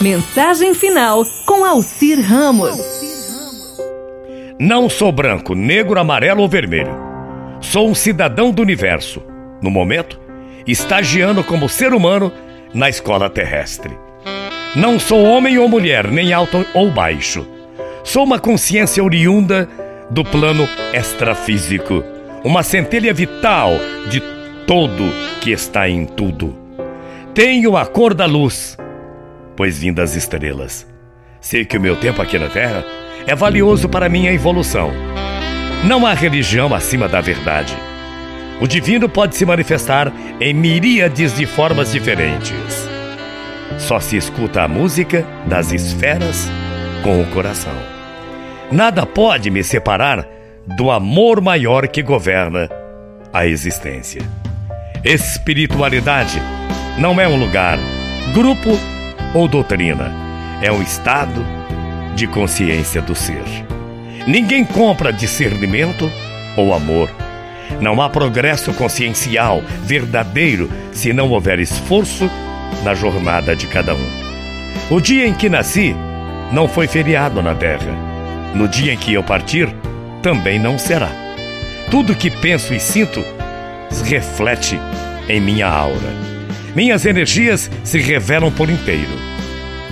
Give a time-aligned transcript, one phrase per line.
[0.00, 2.78] Mensagem final com Alcir Ramos.
[4.56, 6.94] Não sou branco, negro, amarelo ou vermelho.
[7.60, 9.20] Sou um cidadão do universo.
[9.60, 10.20] No momento,
[10.64, 12.32] estagiando como ser humano
[12.72, 13.90] na escola terrestre.
[14.76, 17.44] Não sou homem ou mulher, nem alto ou baixo.
[18.04, 19.68] Sou uma consciência oriunda
[20.10, 22.04] do plano extrafísico,
[22.44, 23.72] uma centelha vital
[24.08, 24.20] de
[24.64, 26.54] todo que está em tudo.
[27.34, 28.76] Tenho a cor da luz,
[29.58, 30.86] pois vim das estrelas.
[31.40, 32.84] Sei que o meu tempo aqui na Terra
[33.26, 34.92] é valioso para minha evolução.
[35.82, 37.76] Não há religião acima da verdade.
[38.60, 42.88] O divino pode se manifestar em miríades de formas diferentes.
[43.78, 46.48] Só se escuta a música das esferas
[47.02, 47.74] com o coração.
[48.70, 50.24] Nada pode me separar
[50.76, 52.70] do amor maior que governa
[53.32, 54.22] a existência.
[55.04, 56.40] Espiritualidade
[56.96, 57.76] não é um lugar,
[58.32, 58.78] grupo
[59.34, 60.12] ou doutrina.
[60.62, 61.44] É um estado
[62.14, 63.44] de consciência do ser.
[64.26, 66.10] Ninguém compra discernimento
[66.56, 67.08] ou amor.
[67.80, 72.28] Não há progresso consciencial verdadeiro se não houver esforço
[72.82, 74.28] na jornada de cada um.
[74.90, 75.94] O dia em que nasci
[76.52, 77.92] não foi feriado na terra.
[78.54, 79.68] No dia em que eu partir,
[80.22, 81.10] também não será.
[81.90, 83.24] Tudo que penso e sinto
[84.04, 84.78] reflete
[85.28, 86.37] em minha aura.
[86.74, 89.10] Minhas energias se revelam por inteiro.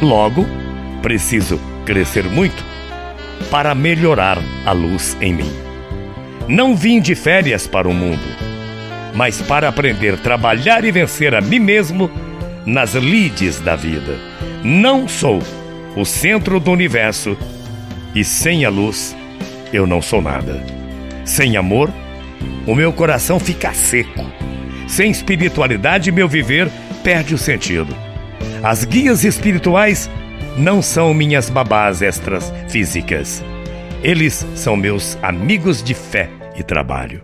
[0.00, 0.46] Logo,
[1.02, 2.64] preciso crescer muito
[3.50, 5.52] para melhorar a luz em mim.
[6.48, 8.22] Não vim de férias para o mundo,
[9.14, 12.10] mas para aprender a trabalhar e vencer a mim mesmo
[12.66, 14.18] nas lides da vida.
[14.62, 15.42] Não sou
[15.96, 17.36] o centro do universo
[18.14, 19.16] e sem a luz
[19.72, 20.62] eu não sou nada.
[21.24, 21.90] Sem amor,
[22.66, 24.24] o meu coração fica seco.
[24.90, 26.68] Sem espiritualidade, meu viver
[27.04, 27.96] perde o sentido.
[28.60, 30.10] As guias espirituais
[30.58, 33.40] não são minhas babás extras físicas.
[34.02, 37.22] Eles são meus amigos de fé e trabalho.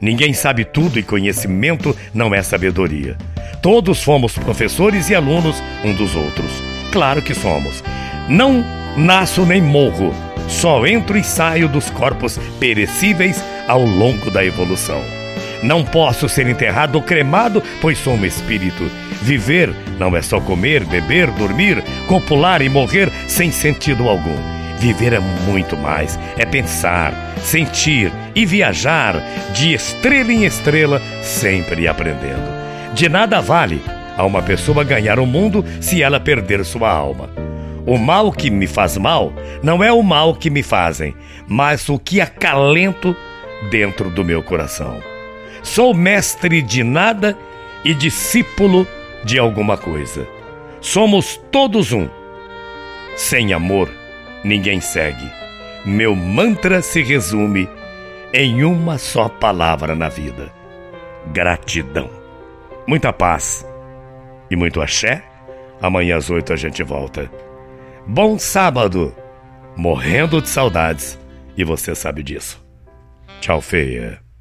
[0.00, 3.16] Ninguém sabe tudo e conhecimento não é sabedoria.
[3.60, 6.52] Todos fomos professores e alunos um dos outros.
[6.92, 7.82] Claro que somos.
[8.28, 8.64] Não
[8.96, 10.14] nasço nem morro,
[10.48, 15.25] só entro e saio dos corpos perecíveis ao longo da evolução.
[15.62, 18.90] Não posso ser enterrado ou cremado, pois sou um espírito.
[19.22, 24.36] Viver não é só comer, beber, dormir, copular e morrer sem sentido algum.
[24.78, 29.22] Viver é muito mais, é pensar, sentir e viajar
[29.54, 32.54] de estrela em estrela, sempre aprendendo.
[32.92, 33.80] De nada vale
[34.16, 37.30] a uma pessoa ganhar o mundo se ela perder sua alma.
[37.86, 41.14] O mal que me faz mal não é o mal que me fazem,
[41.48, 43.16] mas o que acalento
[43.70, 45.15] dentro do meu coração.
[45.66, 47.36] Sou mestre de nada
[47.84, 48.86] e discípulo
[49.24, 50.26] de alguma coisa.
[50.80, 52.08] Somos todos um.
[53.16, 53.90] Sem amor,
[54.44, 55.28] ninguém segue.
[55.84, 57.68] Meu mantra se resume
[58.32, 60.50] em uma só palavra na vida:
[61.32, 62.08] gratidão.
[62.86, 63.66] Muita paz
[64.48, 65.22] e muito axé.
[65.82, 67.30] Amanhã às oito a gente volta.
[68.06, 69.14] Bom sábado!
[69.76, 71.18] Morrendo de saudades
[71.56, 72.64] e você sabe disso.
[73.40, 74.25] Tchau, feia.